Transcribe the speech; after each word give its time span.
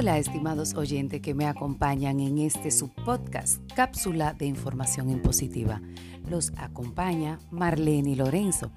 Hola 0.00 0.16
estimados 0.16 0.74
oyentes 0.74 1.20
que 1.20 1.34
me 1.34 1.46
acompañan 1.46 2.20
en 2.20 2.38
este 2.38 2.70
subpodcast, 2.70 3.60
Cápsula 3.74 4.32
de 4.32 4.46
Información 4.46 5.10
Impositiva. 5.10 5.82
Los 6.30 6.52
acompaña 6.56 7.40
Marlene 7.50 8.14
Lorenzo. 8.14 8.70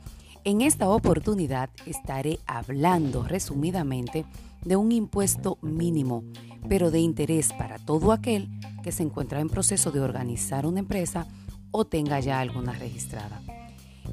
En 0.46 0.62
esta 0.62 0.90
oportunidad 0.90 1.70
estaré 1.86 2.40
hablando 2.48 3.22
resumidamente 3.22 4.26
de 4.66 4.76
un 4.78 4.92
impuesto 4.92 5.60
mínimo, 5.62 6.24
pero 6.68 6.90
de 6.90 7.02
interés 7.02 7.54
para 7.54 7.78
todo 7.78 8.14
aquel 8.14 8.50
que 8.82 8.92
se 8.92 9.04
encuentra 9.04 9.42
en 9.42 9.50
proceso 9.50 9.92
de 9.92 10.00
organizar 10.00 10.66
una 10.66 10.80
empresa 10.80 11.28
o 11.70 11.86
tenga 11.86 12.20
ya 12.20 12.40
alguna 12.40 12.74
registrada. 12.74 13.44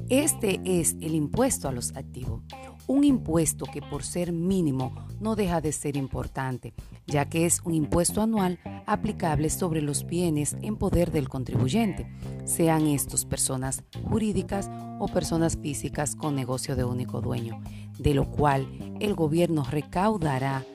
Este 0.09 0.61
es 0.63 0.95
el 1.01 1.15
impuesto 1.15 1.67
a 1.67 1.71
los 1.71 1.95
activos, 1.95 2.43
un 2.89 3.03
impuesto 3.03 3.65
que 3.65 3.83
por 3.83 4.03
ser 4.03 4.33
mínimo 4.33 4.91
no 5.21 5.35
deja 5.35 5.61
de 5.61 5.71
ser 5.71 5.95
importante, 5.95 6.73
ya 7.05 7.29
que 7.29 7.45
es 7.45 7.61
un 7.63 7.75
impuesto 7.75 8.19
anual 8.19 8.59
aplicable 8.87 9.51
sobre 9.51 9.83
los 9.83 10.07
bienes 10.07 10.57
en 10.63 10.75
poder 10.75 11.11
del 11.11 11.29
contribuyente, 11.29 12.11
sean 12.45 12.87
estos 12.87 13.25
personas 13.25 13.83
jurídicas 14.09 14.71
o 14.99 15.07
personas 15.07 15.55
físicas 15.55 16.15
con 16.15 16.35
negocio 16.35 16.75
de 16.75 16.83
único 16.83 17.21
dueño, 17.21 17.61
de 17.99 18.15
lo 18.15 18.31
cual 18.31 18.67
el 18.99 19.13
gobierno 19.13 19.63
recaudará 19.69 20.65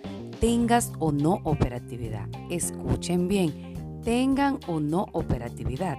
tengas 0.41 0.93
o 1.01 1.11
no 1.11 1.41
operatividad. 1.43 2.29
Escuchen 2.49 3.27
bien, 3.27 4.01
tengan 4.05 4.61
o 4.69 4.79
no 4.79 5.07
operatividad. 5.13 5.99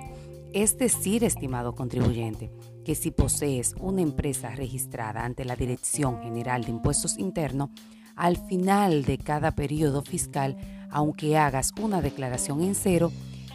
Es 0.56 0.78
decir, 0.78 1.26
estimado 1.26 1.76
contribuyente, 1.76 2.50
que 2.86 2.96
si 2.96 3.12
posees 3.12 3.76
una 3.78 4.02
empresa 4.02 4.52
registrada 4.52 5.26
ante 5.26 5.44
la 5.44 5.58
Dirección 5.58 6.22
General 6.22 6.64
de 6.64 6.72
Impuestos 6.72 7.20
Internos, 7.20 7.72
al 8.16 8.38
final 8.38 9.04
de 9.04 9.18
cada 9.18 9.52
periodo 9.52 10.02
fiscal, 10.02 10.56
aunque 10.90 11.38
hagas 11.38 11.74
una 11.78 12.02
declaración 12.02 12.62
en 12.62 12.74
cero, 12.74 13.12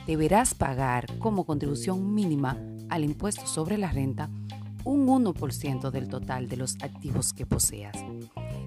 deberás 0.07 0.53
pagar 0.53 1.07
como 1.21 1.47
contribución 1.47 2.13
mínima 2.13 2.59
al 2.91 3.05
impuesto 3.05 3.47
sobre 3.47 3.79
la 3.79 3.91
renta 3.91 4.29
un 4.85 5.07
1% 5.07 5.91
del 5.91 6.07
total 6.07 6.51
de 6.51 6.59
los 6.59 6.77
activos 6.83 7.33
que 7.33 7.47
poseas. 7.47 7.97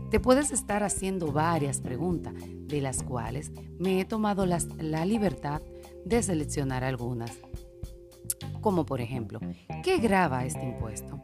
Te 0.10 0.20
puedes 0.20 0.52
estar 0.52 0.82
haciendo 0.82 1.32
varias 1.32 1.82
preguntas, 1.82 2.34
de 2.34 2.82
las 2.82 3.04
cuales 3.04 3.52
me 3.78 4.00
he 4.00 4.06
tomado 4.06 4.48
la 4.48 5.06
libertad 5.06 5.62
de 6.04 6.24
seleccionar 6.24 6.84
algunas 6.84 7.32
como 8.64 8.86
por 8.86 9.02
ejemplo, 9.02 9.40
¿qué 9.84 9.98
graba 9.98 10.46
este 10.46 10.64
impuesto? 10.64 11.22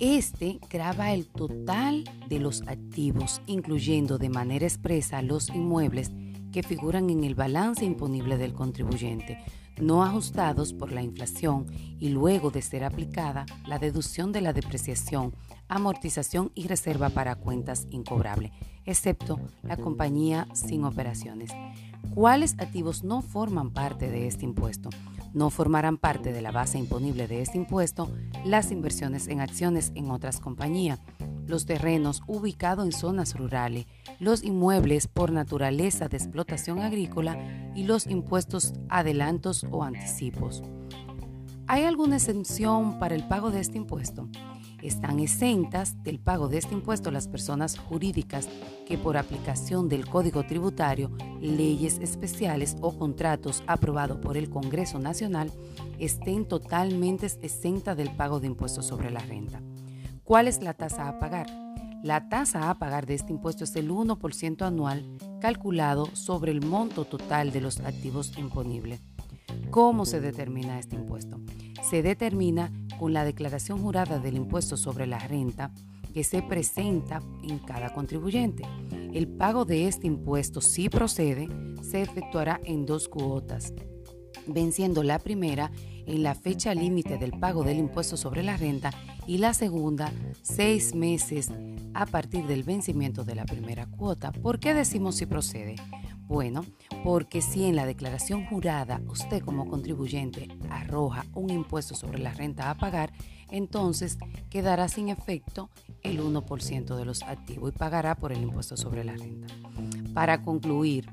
Este 0.00 0.58
graba 0.68 1.12
el 1.12 1.26
total 1.26 2.04
de 2.28 2.40
los 2.40 2.62
activos, 2.62 3.40
incluyendo 3.46 4.18
de 4.18 4.30
manera 4.30 4.66
expresa 4.66 5.22
los 5.22 5.50
inmuebles 5.50 6.10
que 6.56 6.62
figuran 6.62 7.10
en 7.10 7.22
el 7.22 7.34
balance 7.34 7.84
imponible 7.84 8.38
del 8.38 8.54
contribuyente, 8.54 9.38
no 9.78 10.02
ajustados 10.02 10.72
por 10.72 10.90
la 10.90 11.02
inflación 11.02 11.66
y 12.00 12.08
luego 12.08 12.50
de 12.50 12.62
ser 12.62 12.82
aplicada 12.82 13.44
la 13.66 13.78
deducción 13.78 14.32
de 14.32 14.40
la 14.40 14.54
depreciación, 14.54 15.34
amortización 15.68 16.52
y 16.54 16.66
reserva 16.66 17.10
para 17.10 17.34
cuentas 17.34 17.86
incobrables, 17.90 18.52
excepto 18.86 19.38
la 19.62 19.76
compañía 19.76 20.48
sin 20.54 20.84
operaciones. 20.84 21.50
¿Cuáles 22.14 22.54
activos 22.54 23.04
no 23.04 23.20
forman 23.20 23.70
parte 23.70 24.10
de 24.10 24.26
este 24.26 24.46
impuesto? 24.46 24.88
No 25.34 25.50
formarán 25.50 25.98
parte 25.98 26.32
de 26.32 26.40
la 26.40 26.52
base 26.52 26.78
imponible 26.78 27.28
de 27.28 27.42
este 27.42 27.58
impuesto 27.58 28.10
las 28.46 28.70
inversiones 28.72 29.28
en 29.28 29.42
acciones 29.42 29.92
en 29.94 30.10
otras 30.10 30.40
compañías, 30.40 31.00
los 31.46 31.66
terrenos 31.66 32.22
ubicados 32.26 32.84
en 32.84 32.92
zonas 32.92 33.36
rurales, 33.36 33.86
los 34.18 34.44
inmuebles 34.44 35.06
por 35.08 35.32
naturaleza 35.32 36.08
de 36.08 36.16
explotación 36.16 36.80
agrícola 36.80 37.38
y 37.74 37.84
los 37.84 38.06
impuestos 38.06 38.74
adelantos 38.88 39.66
o 39.70 39.84
anticipos. 39.84 40.62
¿Hay 41.68 41.82
alguna 41.82 42.16
exención 42.16 42.98
para 42.98 43.14
el 43.14 43.26
pago 43.26 43.50
de 43.50 43.60
este 43.60 43.76
impuesto? 43.76 44.28
Están 44.82 45.18
exentas 45.18 46.00
del 46.04 46.20
pago 46.20 46.48
de 46.48 46.58
este 46.58 46.74
impuesto 46.74 47.10
las 47.10 47.26
personas 47.26 47.76
jurídicas 47.76 48.48
que 48.86 48.98
por 48.98 49.16
aplicación 49.16 49.88
del 49.88 50.06
Código 50.06 50.44
Tributario, 50.44 51.10
leyes 51.40 51.98
especiales 51.98 52.76
o 52.82 52.96
contratos 52.96 53.64
aprobados 53.66 54.18
por 54.18 54.36
el 54.36 54.48
Congreso 54.48 55.00
Nacional 55.00 55.50
estén 55.98 56.46
totalmente 56.46 57.26
exentas 57.42 57.96
del 57.96 58.14
pago 58.14 58.38
de 58.38 58.46
impuestos 58.46 58.86
sobre 58.86 59.10
la 59.10 59.20
renta. 59.20 59.60
¿Cuál 60.26 60.48
es 60.48 60.60
la 60.60 60.74
tasa 60.74 61.06
a 61.06 61.20
pagar? 61.20 61.46
La 62.02 62.28
tasa 62.28 62.68
a 62.68 62.74
pagar 62.80 63.06
de 63.06 63.14
este 63.14 63.30
impuesto 63.30 63.62
es 63.62 63.76
el 63.76 63.92
1% 63.92 64.66
anual 64.66 65.16
calculado 65.40 66.06
sobre 66.16 66.50
el 66.50 66.66
monto 66.66 67.04
total 67.04 67.52
de 67.52 67.60
los 67.60 67.78
activos 67.78 68.36
imponibles. 68.36 69.00
¿Cómo 69.70 70.04
se 70.04 70.20
determina 70.20 70.80
este 70.80 70.96
impuesto? 70.96 71.38
Se 71.88 72.02
determina 72.02 72.72
con 72.98 73.12
la 73.12 73.24
declaración 73.24 73.80
jurada 73.80 74.18
del 74.18 74.36
impuesto 74.36 74.76
sobre 74.76 75.06
la 75.06 75.20
renta 75.20 75.70
que 76.12 76.24
se 76.24 76.42
presenta 76.42 77.22
en 77.44 77.60
cada 77.60 77.94
contribuyente. 77.94 78.64
El 79.14 79.28
pago 79.28 79.64
de 79.64 79.86
este 79.86 80.08
impuesto, 80.08 80.60
si 80.60 80.88
procede, 80.88 81.46
se 81.82 82.02
efectuará 82.02 82.60
en 82.64 82.84
dos 82.84 83.08
cuotas, 83.08 83.72
venciendo 84.48 85.04
la 85.04 85.20
primera 85.20 85.70
en 86.04 86.24
la 86.24 86.34
fecha 86.34 86.74
límite 86.74 87.16
del 87.16 87.30
pago 87.30 87.62
del 87.62 87.78
impuesto 87.78 88.16
sobre 88.16 88.42
la 88.42 88.56
renta 88.56 88.90
y 89.26 89.38
la 89.38 89.54
segunda 89.54 90.12
seis 90.42 90.94
meses 90.94 91.50
a 91.94 92.06
partir 92.06 92.46
del 92.46 92.62
vencimiento 92.62 93.24
de 93.24 93.34
la 93.34 93.44
primera 93.44 93.86
cuota. 93.86 94.32
¿Por 94.32 94.58
qué 94.60 94.74
decimos 94.74 95.16
si 95.16 95.26
procede? 95.26 95.76
Bueno, 96.26 96.64
porque 97.04 97.40
si 97.40 97.64
en 97.64 97.76
la 97.76 97.86
declaración 97.86 98.46
jurada 98.46 99.00
usted 99.06 99.42
como 99.42 99.68
contribuyente 99.68 100.48
arroja 100.70 101.24
un 101.34 101.50
impuesto 101.50 101.94
sobre 101.94 102.18
la 102.18 102.32
renta 102.32 102.68
a 102.68 102.74
pagar, 102.74 103.12
entonces 103.50 104.18
quedará 104.50 104.88
sin 104.88 105.08
efecto 105.08 105.70
el 106.02 106.20
1% 106.20 106.96
de 106.96 107.04
los 107.04 107.22
activos 107.22 107.72
y 107.72 107.78
pagará 107.78 108.16
por 108.16 108.32
el 108.32 108.42
impuesto 108.42 108.76
sobre 108.76 109.04
la 109.04 109.14
renta. 109.14 109.46
Para 110.14 110.42
concluir, 110.42 111.08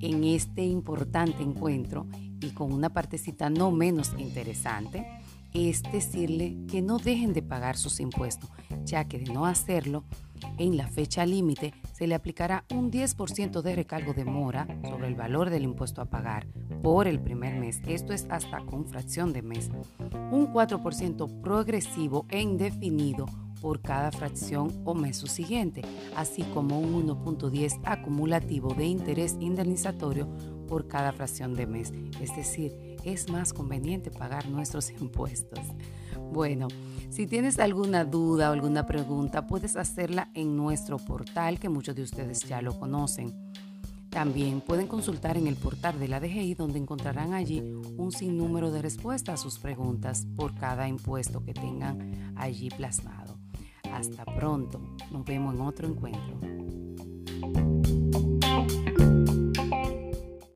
en 0.00 0.24
este 0.24 0.64
importante 0.64 1.42
encuentro 1.42 2.06
y 2.40 2.50
con 2.50 2.72
una 2.72 2.90
partecita 2.90 3.50
no 3.50 3.70
menos 3.70 4.12
interesante, 4.18 5.06
es 5.54 5.82
decirle 5.82 6.56
que 6.68 6.82
no 6.82 6.98
dejen 6.98 7.32
de 7.32 7.42
pagar 7.42 7.76
sus 7.76 8.00
impuestos, 8.00 8.50
ya 8.84 9.04
que 9.04 9.18
de 9.18 9.32
no 9.32 9.46
hacerlo, 9.46 10.04
en 10.58 10.76
la 10.76 10.88
fecha 10.88 11.24
límite 11.24 11.72
se 11.92 12.06
le 12.06 12.14
aplicará 12.14 12.64
un 12.74 12.90
10% 12.90 13.62
de 13.62 13.76
recargo 13.76 14.12
de 14.12 14.24
mora 14.24 14.66
sobre 14.88 15.08
el 15.08 15.14
valor 15.14 15.50
del 15.50 15.64
impuesto 15.64 16.00
a 16.00 16.06
pagar 16.06 16.46
por 16.82 17.06
el 17.06 17.20
primer 17.20 17.54
mes, 17.54 17.80
esto 17.86 18.12
es 18.12 18.26
hasta 18.28 18.60
con 18.64 18.86
fracción 18.86 19.32
de 19.32 19.42
mes, 19.42 19.70
un 20.30 20.52
4% 20.52 21.40
progresivo 21.40 22.26
e 22.28 22.40
indefinido 22.40 23.26
por 23.60 23.80
cada 23.80 24.10
fracción 24.10 24.82
o 24.84 24.94
mes 24.94 25.18
siguiente, 25.18 25.82
así 26.16 26.42
como 26.52 26.80
un 26.80 27.06
1.10 27.06 27.80
acumulativo 27.84 28.74
de 28.74 28.86
interés 28.86 29.36
indemnizatorio 29.38 30.28
por 30.72 30.88
cada 30.88 31.12
fracción 31.12 31.52
de 31.52 31.66
mes. 31.66 31.92
Es 32.18 32.34
decir, 32.34 32.96
es 33.04 33.28
más 33.28 33.52
conveniente 33.52 34.10
pagar 34.10 34.48
nuestros 34.48 34.90
impuestos. 35.02 35.60
Bueno, 36.32 36.68
si 37.10 37.26
tienes 37.26 37.58
alguna 37.58 38.06
duda 38.06 38.48
o 38.48 38.54
alguna 38.54 38.86
pregunta, 38.86 39.46
puedes 39.46 39.76
hacerla 39.76 40.30
en 40.32 40.56
nuestro 40.56 40.96
portal 40.96 41.60
que 41.60 41.68
muchos 41.68 41.94
de 41.94 42.04
ustedes 42.04 42.40
ya 42.48 42.62
lo 42.62 42.80
conocen. 42.80 43.52
También 44.08 44.62
pueden 44.62 44.86
consultar 44.86 45.36
en 45.36 45.46
el 45.46 45.56
portal 45.56 46.00
de 46.00 46.08
la 46.08 46.20
DGI 46.20 46.54
donde 46.54 46.78
encontrarán 46.78 47.34
allí 47.34 47.60
un 47.98 48.10
sinnúmero 48.10 48.70
de 48.70 48.80
respuestas 48.80 49.40
a 49.40 49.42
sus 49.42 49.58
preguntas 49.58 50.26
por 50.36 50.54
cada 50.54 50.88
impuesto 50.88 51.44
que 51.44 51.52
tengan 51.52 52.32
allí 52.34 52.70
plasmado. 52.70 53.36
Hasta 53.92 54.24
pronto, 54.24 54.80
nos 55.10 55.22
vemos 55.26 55.54
en 55.54 55.60
otro 55.60 55.86
encuentro. 55.86 56.40